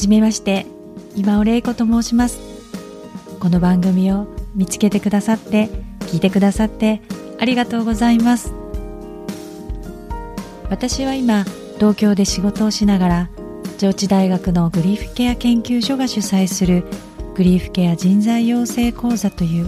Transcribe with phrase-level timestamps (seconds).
[0.00, 0.64] じめまして
[1.14, 2.38] 今尾玲子と申します。
[3.38, 5.68] この番組を見つけてくださって
[6.00, 7.02] 聞いてくださって
[7.38, 8.54] ありがとうございます。
[10.70, 11.44] 私は今
[11.76, 13.30] 東京で仕事をしながら
[13.76, 16.84] 上智大学のグリーフケア研究所が主催する
[17.34, 19.66] グリーフケア人材養成講座という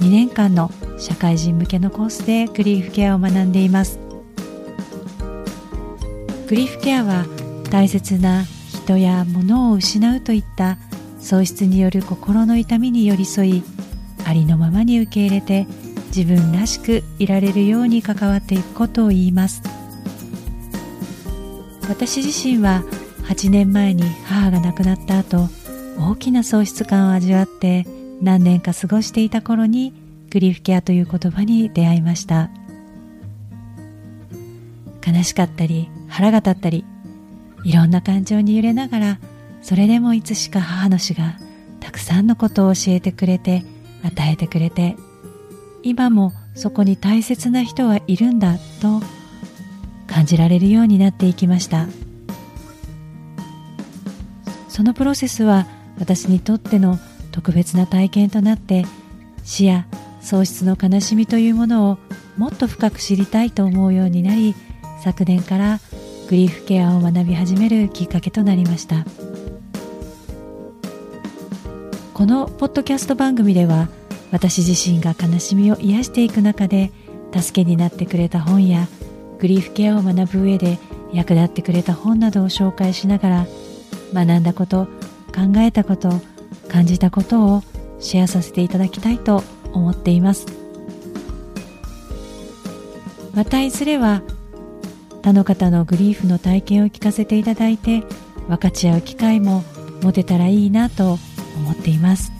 [0.00, 3.98] 2年間の社会人向けのコースでグリーフケアを学んでいます。
[6.48, 7.24] グリーフケアは
[7.70, 8.44] 大切な
[8.82, 10.76] 人や物を失うといった
[11.20, 13.62] 喪失による心の痛みに寄り添い
[14.24, 15.68] ありのままに受け入れて
[16.14, 19.62] 自分らしくいられるように関わっていくことを言います。
[21.88, 22.82] 私自身は
[23.28, 25.48] 8年前に母が亡くなった後
[25.98, 27.86] 大きな喪失感を味わって
[28.20, 29.92] 何年か過ごしていた頃に
[30.30, 32.50] グリフケアという言葉に出会いました。
[35.06, 36.84] 悲しかったり腹が立ったり
[37.64, 39.18] いろんな感情に揺れながら
[39.62, 41.38] それでもいつしか母の死が
[41.80, 43.64] たくさんのことを教えてくれて
[44.02, 44.96] 与えてくれて
[45.82, 49.00] 今もそこに大切な人はいるんだと
[50.06, 51.88] 感じられるようになっていきました。
[54.72, 55.66] そのプロセスは
[55.98, 56.98] 私にとっての
[57.30, 58.86] 特別な体験となって
[59.44, 59.86] 死や
[60.22, 61.98] 喪失の悲しみというものを
[62.38, 64.54] もっと深く知りたいと思うようになり
[65.04, 65.78] 昨年から
[66.32, 69.04] グリーフケアを学び始めるきっかけとなりました。
[72.14, 73.90] このポッドキャスト番組では
[74.30, 76.90] 私自身が悲しみを癒していく中で
[77.38, 78.88] 助けになってくれた本や
[79.40, 80.78] グリーフケアを学ぶ上で
[81.12, 83.46] 役立ってくれた本などを紹介しながら
[84.14, 84.86] 学んだこと
[85.34, 86.08] 考えたこと
[86.66, 87.62] 感じたことを
[88.00, 89.44] シェアさせていただきたいと
[89.74, 90.46] 思っています。
[93.34, 94.22] またいずれは
[95.22, 98.02] 他の方のグリーフの体験を聞かせていただいて
[98.48, 99.62] 分かち合う機会も
[100.02, 101.18] 持てたらいいなと
[101.56, 102.32] 思っています。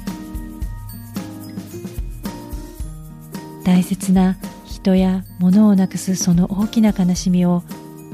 [3.65, 7.63] 大切な人や物をなくすその大きな悲しみを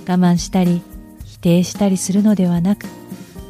[0.06, 0.82] 我慢したり
[1.24, 2.86] 否定したりするのではなく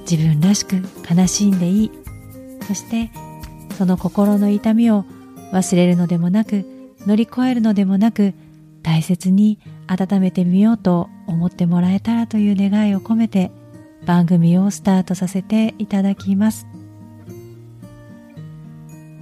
[0.09, 0.77] 自分らしく
[1.11, 1.91] 悲しんでいい。
[2.63, 3.11] そして
[3.77, 5.05] その心の痛みを
[5.53, 6.65] 忘れるのでもなく
[7.07, 8.35] 乗り越えるのでもなく
[8.83, 13.51] 大切に温めてみようと思ってもらえたらという願いを込めて
[14.05, 16.67] 番組をスタートさせていただきます。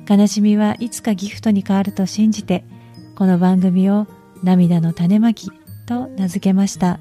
[0.09, 2.65] 悲しみはいつかギフトに変わると信じて
[3.17, 4.07] この番組を
[4.43, 5.51] 涙の種まき
[5.87, 7.01] と名付けました。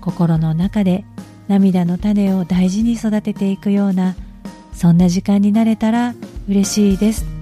[0.00, 1.04] 心の中で
[1.48, 4.16] 涙の種を大事に育てていくような
[4.72, 6.14] そんな時間になれたら
[6.48, 7.35] 嬉しいです。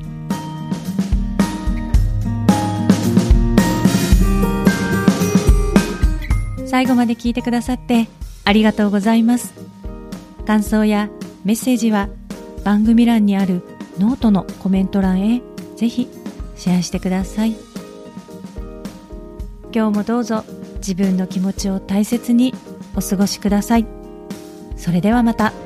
[6.74, 8.08] 最後まで聞いてくださって
[8.44, 9.54] ありがとうございます
[10.44, 11.08] 感想や
[11.44, 12.08] メッセージは
[12.64, 13.62] 番組欄にある
[14.00, 15.40] ノートのコメント欄へ
[15.76, 16.08] ぜひ
[16.56, 17.52] シェアしてください
[19.72, 20.42] 今日もどうぞ
[20.78, 22.52] 自分の気持ちを大切に
[22.96, 23.86] お過ごしください。
[24.76, 25.63] それではまた。